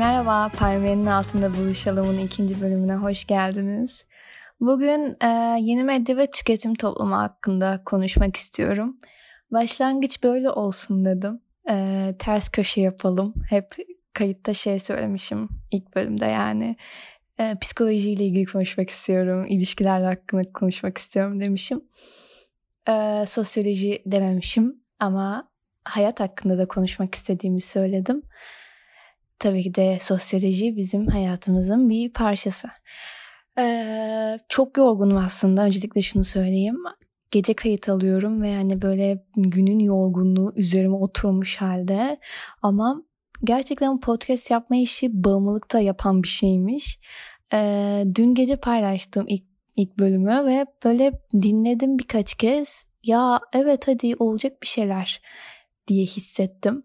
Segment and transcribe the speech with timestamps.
[0.00, 4.04] Merhaba, Parmenin Altında Buluşalım'ın ikinci bölümüne hoş geldiniz.
[4.60, 5.26] Bugün e,
[5.60, 8.98] yeni medya ve tüketim toplumu hakkında konuşmak istiyorum.
[9.50, 11.40] Başlangıç böyle olsun dedim.
[11.70, 13.34] E, ters köşe yapalım.
[13.50, 13.76] Hep
[14.12, 16.76] kayıtta şey söylemişim ilk bölümde yani.
[17.38, 19.46] E, psikolojiyle ilgili konuşmak istiyorum.
[19.48, 21.84] ilişkilerle hakkında konuşmak istiyorum demişim.
[22.88, 25.48] E, sosyoloji dememişim ama
[25.84, 28.22] hayat hakkında da konuşmak istediğimi söyledim.
[29.40, 32.68] Tabii ki de sosyoloji bizim hayatımızın bir parçası.
[33.58, 35.64] Ee, çok yorgunum aslında.
[35.64, 36.76] Öncelikle şunu söyleyeyim.
[37.30, 42.18] Gece kayıt alıyorum ve yani böyle günün yorgunluğu üzerime oturmuş halde.
[42.62, 43.02] Ama
[43.44, 46.98] gerçekten podcast yapma işi bağımlılıkta yapan bir şeymiş.
[47.52, 49.44] Ee, dün gece paylaştım ilk,
[49.76, 52.84] ilk bölümü ve böyle dinledim birkaç kez.
[53.04, 55.22] Ya evet hadi olacak bir şeyler
[55.88, 56.82] diye hissettim.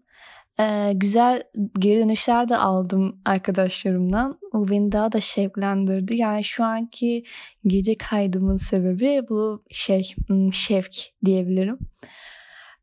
[0.60, 1.42] Ee, güzel
[1.78, 4.38] geri dönüşler de aldım arkadaşlarımdan.
[4.52, 6.16] Bu beni daha da şevklendirdi.
[6.16, 7.24] Yani şu anki
[7.66, 11.78] gece kaydımın sebebi bu şey hmm, şevk diyebilirim.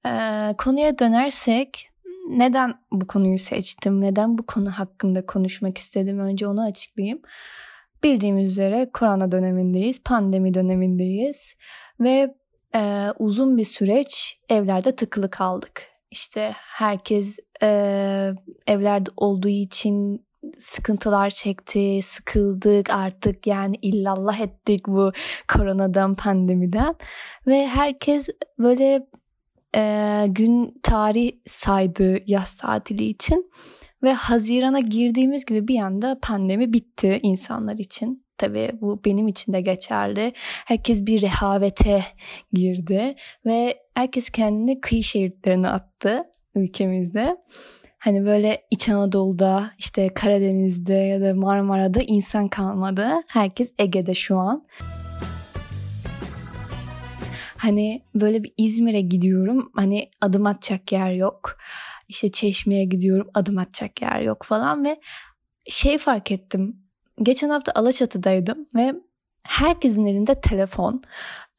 [0.06, 1.90] Ee, konuya dönersek
[2.30, 4.02] neden bu konuyu seçtim?
[4.02, 6.20] Neden bu konu hakkında konuşmak istedim?
[6.20, 7.22] Önce onu açıklayayım.
[8.04, 11.56] Bildiğimiz üzere korona dönemindeyiz, pandemi dönemindeyiz
[12.00, 12.36] ve
[12.76, 17.68] e, uzun bir süreç evlerde tıkılı kaldık işte herkes e,
[18.68, 20.26] evlerde olduğu için
[20.58, 23.48] sıkıntılar çekti, sıkıldık artık.
[23.48, 25.12] Yani illallah ettik bu
[25.54, 26.96] koronadan, pandemiden.
[27.48, 29.08] Ve herkes böyle
[29.76, 33.52] e, gün tarih saydı yaz tatili için.
[34.04, 38.23] Ve Haziran'a girdiğimiz gibi bir anda pandemi bitti insanlar için.
[38.38, 40.34] Tabii bu benim için de geçerli.
[40.66, 42.04] Herkes bir rehavete
[42.54, 43.16] girdi
[43.46, 46.24] ve herkes kendini kıyı şehirlerine attı
[46.56, 47.38] ülkemizde.
[48.00, 53.10] Hani böyle İç Anadolu'da, işte Karadeniz'de ya da Marmara'da insan kalmadı.
[53.28, 54.64] Herkes Ege'de şu an.
[57.58, 59.72] Hani böyle bir İzmir'e gidiyorum.
[59.76, 61.58] Hani adım atacak yer yok.
[62.08, 63.30] İşte Çeşme'ye gidiyorum.
[63.34, 65.00] Adım atacak yer yok falan ve
[65.68, 66.83] şey fark ettim
[67.22, 68.94] geçen hafta Alaçatı'daydım ve
[69.44, 71.04] herkesin elinde telefon.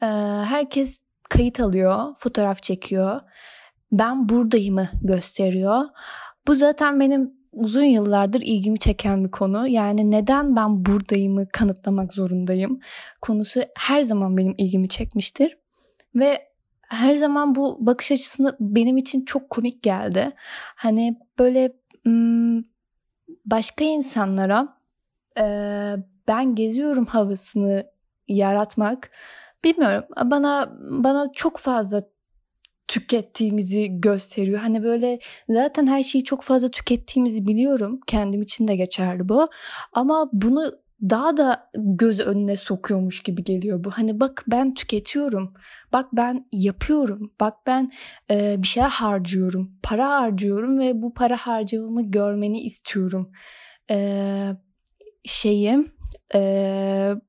[0.03, 0.07] Ee,
[0.47, 1.01] herkes
[1.31, 3.21] kayıt alıyor, fotoğraf çekiyor.
[3.93, 5.81] Ben buradayımı gösteriyor.
[6.47, 9.69] Bu zaten benim uzun yıllardır ilgimi çeken bir konu.
[9.69, 12.81] Yani neden ben buradayımı kanıtlamak zorundayım?
[13.21, 15.59] Konusu her zaman benim ilgimi çekmiştir.
[16.15, 16.49] Ve
[16.89, 20.33] her zaman bu bakış açısını benim için çok komik geldi.
[20.77, 21.73] Hani böyle
[23.47, 24.84] başka insanlara
[25.39, 25.45] e,
[26.29, 27.87] ben geziyorum havasını
[28.29, 29.11] yaratmak
[29.65, 32.03] bilmiyorum bana bana çok fazla
[32.89, 34.59] tükettiğimizi gösteriyor.
[34.59, 35.19] Hani böyle
[35.49, 38.01] zaten her şeyi çok fazla tükettiğimizi biliyorum.
[38.07, 39.49] Kendim için de geçerli bu.
[39.93, 40.73] Ama bunu
[41.11, 43.91] daha da göz önüne sokuyormuş gibi geliyor bu.
[43.91, 45.55] Hani bak ben tüketiyorum.
[45.93, 47.33] Bak ben yapıyorum.
[47.41, 47.93] Bak ben
[48.31, 49.73] e, bir şeyler harcıyorum.
[49.83, 53.31] Para harcıyorum ve bu para harcamamı görmeni istiyorum.
[53.91, 53.97] E,
[55.25, 55.79] şeyi
[56.35, 56.41] e,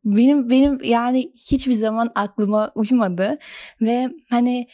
[0.05, 3.37] benim benim yani hiçbir zaman aklıma uymadı
[3.81, 4.67] ve hani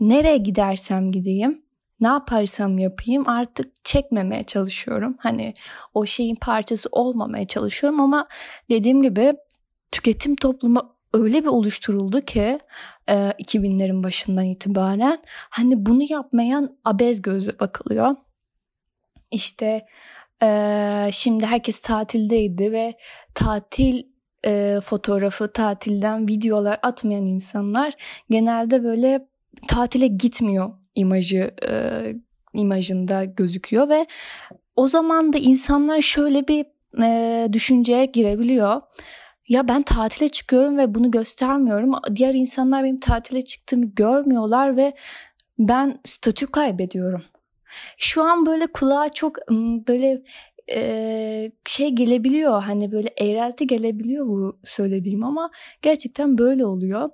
[0.00, 1.62] nereye gidersem gideyim
[2.00, 5.16] ne yaparsam yapayım artık çekmemeye çalışıyorum.
[5.18, 5.54] Hani
[5.94, 8.28] o şeyin parçası olmamaya çalışıyorum ama
[8.70, 9.34] dediğim gibi
[9.92, 12.58] tüketim toplumu öyle bir oluşturuldu ki
[13.08, 18.16] e, 2000'lerin başından itibaren hani bunu yapmayan abez gözle bakılıyor.
[19.30, 19.86] İşte
[20.42, 22.94] ee, şimdi herkes tatildeydi ve
[23.34, 24.02] tatil
[24.46, 27.94] e, fotoğrafı, tatilden videolar atmayan insanlar
[28.30, 29.28] genelde böyle
[29.68, 31.72] tatile gitmiyor imajı e,
[32.54, 34.06] imajında gözüküyor ve
[34.76, 36.66] o zaman da insanlar şöyle bir
[37.02, 38.80] e, düşünceye girebiliyor.
[39.48, 41.92] Ya ben tatile çıkıyorum ve bunu göstermiyorum.
[42.14, 44.92] Diğer insanlar benim tatile çıktığımı görmüyorlar ve
[45.58, 47.22] ben statü kaybediyorum.
[47.98, 49.36] Şu an böyle kulağa çok
[49.88, 50.22] böyle
[50.72, 55.50] e, şey gelebiliyor hani böyle eğrelti gelebiliyor bu söylediğim ama
[55.82, 57.10] gerçekten böyle oluyor.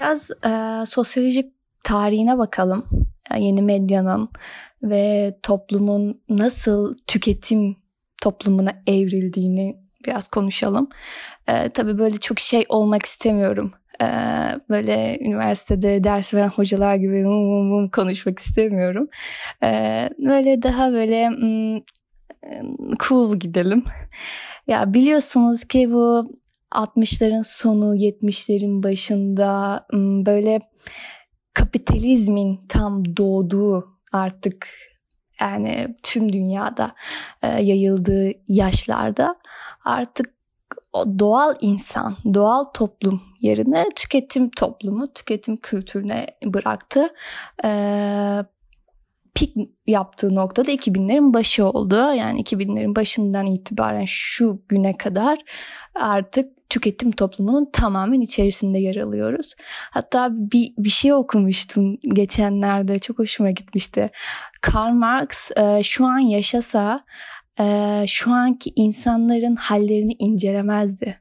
[0.00, 1.52] Biraz e, sosyolojik
[1.84, 2.84] tarihine bakalım.
[3.38, 4.28] Yeni medyanın
[4.82, 7.76] ve toplumun nasıl tüketim
[8.22, 10.88] toplumuna evrildiğini biraz konuşalım.
[11.48, 13.72] E, tabii böyle çok şey olmak istemiyorum
[14.70, 19.08] böyle üniversitede ders veren hocalar gibi mum mum mum konuşmak istemiyorum.
[20.18, 21.30] Böyle daha böyle
[23.08, 23.84] cool gidelim.
[24.66, 26.30] Ya biliyorsunuz ki bu
[26.72, 29.86] 60'ların sonu 70'lerin başında
[30.26, 30.60] böyle
[31.54, 34.68] kapitalizmin tam doğduğu artık
[35.40, 36.92] yani tüm dünyada
[37.42, 39.36] yayıldığı yaşlarda
[39.84, 40.33] artık
[40.94, 47.08] o doğal insan, doğal toplum yerine tüketim toplumu, tüketim kültürüne bıraktı.
[47.64, 48.44] Ee,
[49.34, 49.56] pik
[49.86, 51.94] yaptığı noktada 2000'lerin başı oldu.
[51.94, 55.38] Yani 2000'lerin başından itibaren şu güne kadar
[55.94, 59.54] artık tüketim toplumunun tamamen içerisinde yer alıyoruz.
[59.90, 64.10] Hatta bir, bir şey okumuştum geçenlerde çok hoşuma gitmişti.
[64.60, 67.04] Karl Marx e, şu an yaşasa
[67.60, 71.18] e, şu anki insanların hallerini incelemezdi.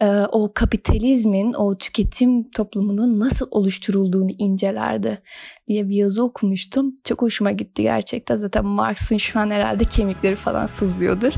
[0.00, 5.18] E, o kapitalizmin, o tüketim toplumunun nasıl oluşturulduğunu incelerdi
[5.68, 6.94] diye bir yazı okumuştum.
[7.04, 8.36] Çok hoşuma gitti gerçekten.
[8.36, 11.32] Zaten Marx'ın şu an herhalde kemikleri falan sızlıyordur.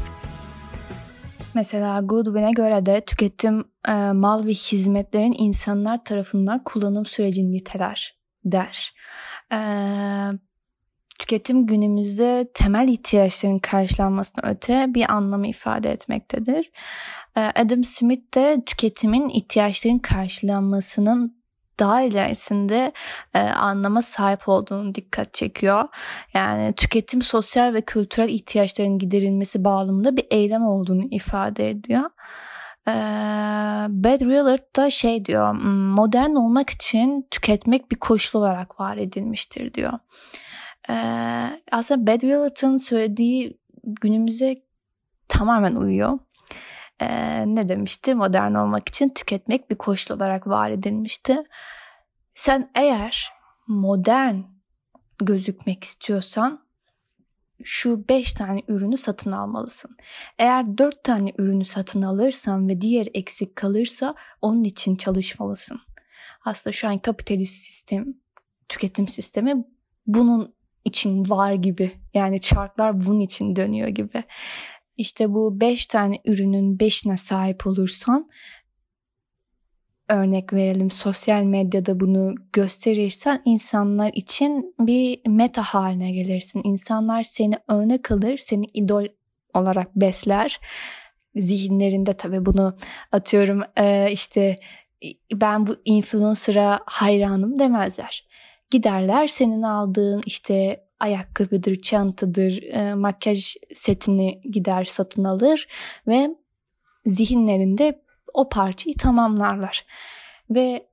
[1.55, 8.15] Mesela Goodwin'e göre de tüketim e, mal ve hizmetlerin insanlar tarafından kullanım sürecini niteler
[8.45, 8.93] der.
[9.53, 9.59] E,
[11.19, 16.71] tüketim günümüzde temel ihtiyaçların karşılanmasına öte bir anlamı ifade etmektedir.
[17.37, 21.37] E, Adam Smith de tüketimin ihtiyaçların karşılanmasının
[21.79, 22.93] daha ilerisinde
[23.35, 25.85] e, anlama sahip olduğunu dikkat çekiyor.
[26.35, 32.11] Yani tüketim sosyal ve kültürel ihtiyaçların giderilmesi bağlamında bir eylem olduğunu ifade ediyor.
[32.89, 32.93] E,
[33.89, 35.53] Bad Willard da şey diyor,
[35.95, 39.93] modern olmak için tüketmek bir koşul olarak var edilmiştir diyor.
[40.89, 40.95] E,
[41.71, 44.57] aslında Bad Willard'ın söylediği günümüze
[45.29, 46.19] tamamen uyuyor.
[47.01, 48.15] Ee, ne demişti?
[48.15, 51.37] Modern olmak için tüketmek bir koşul olarak var edilmişti.
[52.35, 53.33] Sen eğer
[53.67, 54.37] modern
[55.19, 56.61] gözükmek istiyorsan
[57.65, 59.97] şu 5 tane ürünü satın almalısın.
[60.39, 65.81] Eğer 4 tane ürünü satın alırsan ve diğer eksik kalırsa onun için çalışmalısın.
[66.45, 68.07] Aslında şu an kapitalist sistem,
[68.69, 69.65] tüketim sistemi
[70.07, 70.55] bunun
[70.87, 71.91] için var gibi.
[72.15, 74.23] Yani çarklar bunun için dönüyor gibi.
[74.97, 78.29] İşte bu 5 tane ürünün 5'ine sahip olursan
[80.09, 86.61] örnek verelim sosyal medyada bunu gösterirsen insanlar için bir meta haline gelirsin.
[86.65, 89.07] İnsanlar seni örnek alır, seni idol
[89.55, 90.61] olarak besler.
[91.37, 92.77] Zihinlerinde tabii bunu
[93.13, 93.63] atıyorum
[94.13, 94.61] işte
[95.33, 98.26] ben bu influencer'a hayranım demezler.
[98.71, 105.69] Giderler senin aldığın işte ayakkabıdır, çantadır, e, makyaj setini gider satın alır
[106.07, 106.37] ve
[107.07, 108.03] zihinlerinde
[108.35, 109.85] o parçayı tamamlarlar.
[110.51, 110.87] Ve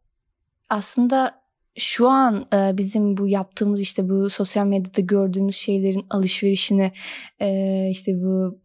[0.69, 1.43] aslında
[1.77, 6.91] şu an e, bizim bu yaptığımız işte bu sosyal medyada gördüğümüz şeylerin alışverişini
[7.41, 8.57] e, işte bu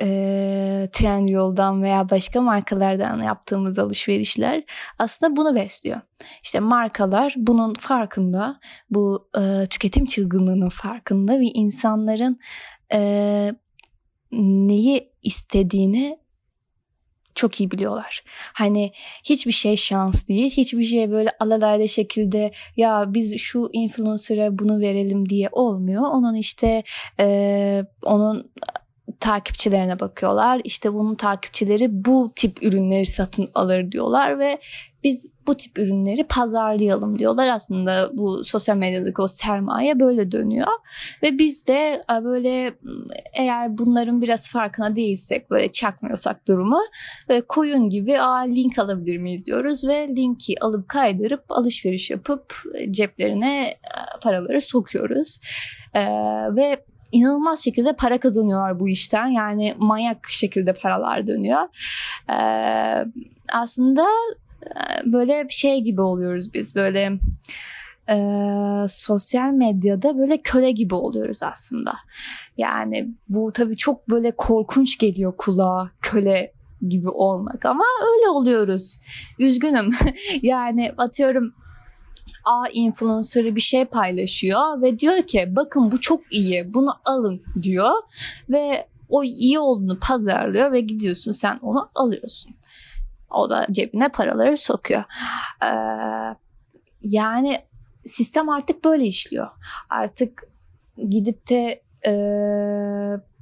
[0.00, 4.62] e, Trendyol'dan veya başka markalardan yaptığımız alışverişler
[4.98, 6.00] aslında bunu besliyor.
[6.42, 8.60] İşte markalar bunun farkında,
[8.90, 12.38] bu e, tüketim çılgınlığının farkında ve insanların
[12.92, 13.52] e,
[14.32, 16.18] neyi istediğini
[17.36, 18.24] çok iyi biliyorlar.
[18.52, 18.92] Hani
[19.24, 20.50] hiçbir şey şans değil.
[20.50, 26.02] Hiçbir şey böyle alalayda şekilde ya biz şu influencer'a bunu verelim diye olmuyor.
[26.02, 26.82] Onun işte
[27.20, 28.50] e, onun
[29.20, 30.60] takipçilerine bakıyorlar.
[30.64, 34.58] İşte bunun takipçileri bu tip ürünleri satın alır diyorlar ve
[35.04, 37.48] biz bu tip ürünleri pazarlayalım diyorlar.
[37.48, 40.68] Aslında bu sosyal medyadaki o sermaye böyle dönüyor.
[41.22, 42.74] Ve biz de e, böyle
[43.34, 46.80] eğer bunların biraz farkına değilsek böyle çakmıyorsak durumu
[47.48, 52.54] koyun gibi Aa, link alabilir miyiz diyoruz ve linki alıp kaydırıp alışveriş yapıp
[52.90, 53.76] ceplerine e,
[54.22, 55.38] paraları sokuyoruz.
[55.94, 56.00] Ee,
[56.56, 56.76] ve
[57.12, 59.26] inanılmaz şekilde para kazanıyorlar bu işten.
[59.26, 61.62] Yani manyak şekilde paralar dönüyor.
[62.30, 63.04] Ee,
[63.52, 64.06] aslında
[64.62, 67.12] e, böyle şey gibi oluyoruz biz böyle
[68.08, 68.16] e,
[68.88, 71.94] sosyal medyada böyle köle gibi oluyoruz aslında.
[72.56, 76.52] Yani bu tabii çok böyle korkunç geliyor kulağa köle
[76.88, 79.00] gibi olmak ama öyle oluyoruz.
[79.38, 79.90] Üzgünüm.
[80.42, 81.52] yani atıyorum
[82.46, 87.92] A influencer'ı bir şey paylaşıyor ve diyor ki bakın bu çok iyi bunu alın diyor
[88.48, 92.54] ve o iyi olduğunu pazarlıyor ve gidiyorsun sen onu alıyorsun.
[93.30, 95.04] O da cebine paraları sokuyor.
[95.62, 95.68] Ee,
[97.02, 97.60] yani
[98.06, 99.48] sistem artık böyle işliyor.
[99.90, 100.48] Artık
[101.10, 102.12] gidip de e,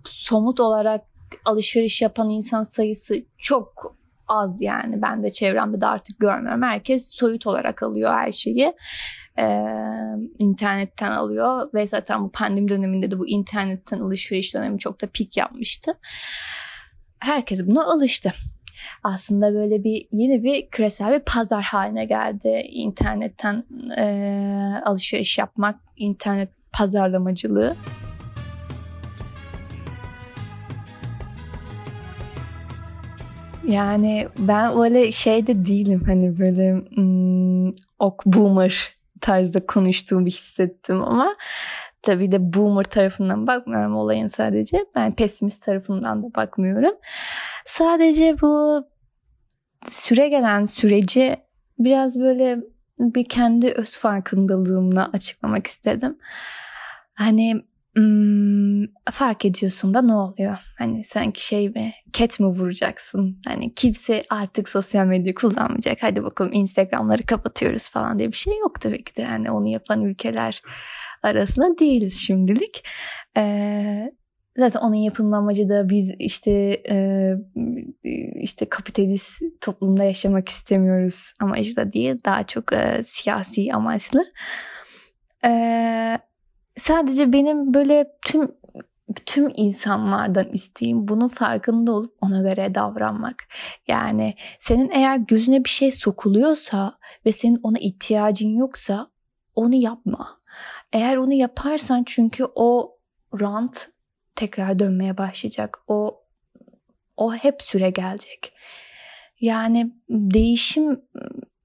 [0.04, 1.00] somut olarak
[1.44, 3.96] alışveriş yapan insan sayısı çok
[4.28, 5.02] az yani.
[5.02, 6.62] Ben de çevremde de artık görmüyorum.
[6.62, 8.73] Herkes soyut olarak alıyor her şeyi.
[9.38, 9.64] Ee,
[10.38, 15.37] internetten alıyor ve zaten bu pandemi döneminde de bu internetten alışveriş dönemi çok da pik
[15.37, 15.95] yapmıştı.
[17.21, 18.35] Herkes buna alıştı.
[19.04, 23.64] Aslında böyle bir yeni bir küresel bir pazar haline geldi internetten
[23.99, 27.76] e, alışveriş yapmak, internet pazarlamacılığı.
[33.68, 37.68] Yani ben öyle şey de değilim hani böyle hmm,
[37.99, 41.37] ok boomer tarzda konuştuğumu hissettim ama
[42.02, 44.85] tabii de boomer tarafından bakmıyorum olayın sadece.
[44.94, 46.94] Ben pesimist tarafından da bakmıyorum.
[47.64, 48.85] Sadece bu
[49.90, 51.37] süre gelen süreci
[51.78, 52.59] biraz böyle
[52.99, 56.18] bir kendi öz farkındalığımla açıklamak istedim.
[57.14, 57.62] Hani
[57.95, 60.57] hmm, fark ediyorsun da ne oluyor?
[60.79, 63.37] Hani sanki şey mi, ket mi vuracaksın?
[63.47, 65.99] Hani kimse artık sosyal medya kullanmayacak.
[66.01, 69.23] Hadi bakalım Instagram'ları kapatıyoruz falan diye bir şey yok tabii ki de.
[69.23, 70.63] Yani onu yapan ülkeler
[71.23, 72.85] arasında değiliz şimdilik.
[73.37, 74.13] Ee,
[74.57, 76.51] zaten onun yapılma amacı da biz işte
[76.89, 77.33] e,
[78.35, 82.15] işte kapitalist toplumda yaşamak istemiyoruz amacı da değil.
[82.25, 84.25] Daha çok e, siyasi amaçlı.
[85.45, 86.19] Ee,
[86.76, 88.50] sadece benim böyle tüm
[89.26, 93.45] tüm insanlardan isteğim bunun farkında olup ona göre davranmak.
[93.88, 99.07] Yani senin eğer gözüne bir şey sokuluyorsa ve senin ona ihtiyacın yoksa
[99.54, 100.38] onu yapma.
[100.93, 102.99] Eğer onu yaparsan çünkü o
[103.40, 103.88] rant
[104.37, 105.78] tekrar dönmeye başlayacak.
[105.88, 106.21] O
[107.16, 108.52] o hep süre gelecek.
[109.40, 111.00] Yani değişim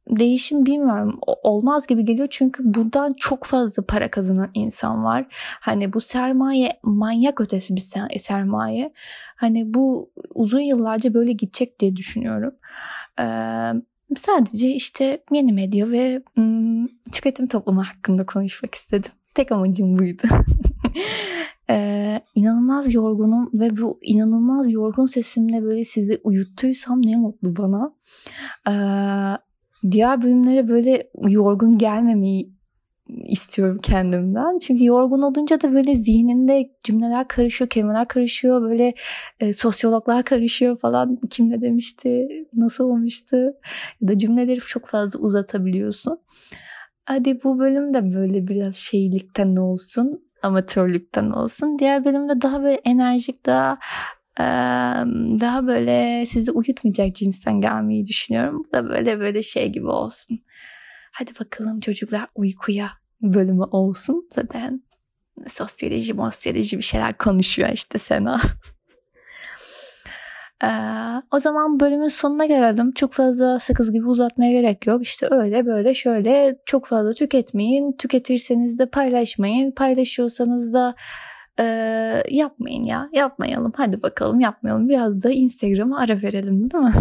[0.09, 5.25] değişim bilmiyorum olmaz gibi geliyor çünkü buradan çok fazla para kazanan insan var.
[5.59, 7.83] Hani bu sermaye manyak ötesi bir
[8.19, 8.93] sermaye.
[9.35, 12.53] Hani bu uzun yıllarca böyle gidecek diye düşünüyorum.
[13.19, 13.71] Ee,
[14.15, 19.11] sadece işte yeni medya ve ım, tüketim toplumu hakkında konuşmak istedim.
[19.35, 20.23] Tek amacım buydu.
[21.69, 27.93] ee, inanılmaz yorgunum ve bu inanılmaz yorgun sesimle böyle sizi uyuttuysam ne mutlu bana.
[28.67, 29.48] Ee,
[29.91, 32.59] diğer bölümlere böyle yorgun gelmemeyi
[33.09, 34.59] istiyorum kendimden.
[34.59, 38.93] Çünkü yorgun olunca da böyle zihninde cümleler karışıyor, kelimeler karışıyor, böyle
[39.39, 41.19] e, sosyologlar karışıyor falan.
[41.29, 43.37] Kim ne demişti, nasıl olmuştu
[44.01, 46.19] ya da cümleleri çok fazla uzatabiliyorsun.
[47.05, 51.79] Hadi bu bölüm de böyle biraz şeylikten olsun, amatörlükten olsun.
[51.79, 53.79] Diğer bölümde daha böyle enerjik, daha
[55.41, 58.63] daha böyle sizi uyutmayacak cinsten gelmeyi düşünüyorum.
[58.67, 60.39] Bu da böyle böyle şey gibi olsun.
[61.11, 62.89] Hadi bakalım çocuklar uykuya
[63.21, 64.27] bölümü olsun.
[64.35, 64.83] Zaten
[65.47, 68.41] sosyoloji, mosyoloji bir şeyler konuşuyor işte Sena.
[70.63, 70.67] Ee,
[71.31, 72.91] o zaman bölümün sonuna gelelim.
[72.91, 75.01] Çok fazla sakız gibi uzatmaya gerek yok.
[75.01, 77.91] İşte öyle böyle şöyle çok fazla tüketmeyin.
[77.97, 79.71] Tüketirseniz de paylaşmayın.
[79.71, 80.95] Paylaşıyorsanız da
[81.59, 81.63] e,
[82.29, 83.09] yapmayın ya.
[83.13, 83.73] Yapmayalım.
[83.75, 84.89] Hadi bakalım yapmayalım.
[84.89, 86.93] Biraz da Instagram'a ara verelim değil mi?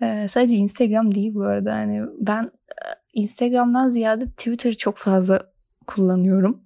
[0.02, 1.70] e, sadece Instagram değil bu arada.
[1.70, 2.50] Yani ben
[3.14, 5.42] Instagram'dan ziyade Twitter çok fazla
[5.86, 6.60] kullanıyorum.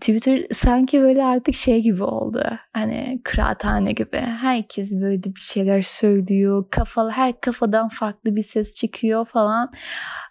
[0.00, 2.44] Twitter sanki böyle artık şey gibi oldu.
[2.72, 4.16] Hani kıraathane gibi.
[4.16, 6.64] Herkes böyle bir şeyler söylüyor.
[6.70, 9.72] Kafalı, her kafadan farklı bir ses çıkıyor falan.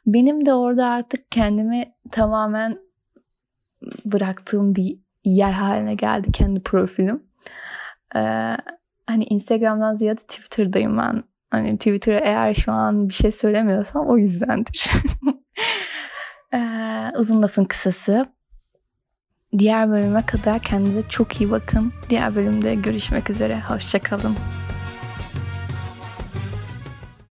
[0.05, 2.79] Benim de orada artık kendimi tamamen
[4.05, 7.23] bıraktığım bir yer haline geldi kendi profilim.
[8.15, 8.57] Ee,
[9.07, 11.23] hani Instagram'dan ziyade Twitter'dayım ben.
[11.51, 14.91] Hani Twitter'a eğer şu an bir şey söylemiyorsam o yüzdendir.
[16.53, 18.25] ee, uzun lafın kısası.
[19.57, 21.93] Diğer bölüme kadar kendinize çok iyi bakın.
[22.09, 23.61] Diğer bölümde görüşmek üzere.
[23.61, 24.35] Hoşçakalın.